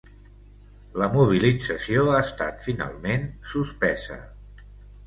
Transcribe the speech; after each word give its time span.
La 1.01 1.09
mobilització 1.17 2.07
ha 2.15 2.17
estat 2.27 2.67
finalment 2.71 3.31
suspesa. 3.55 4.21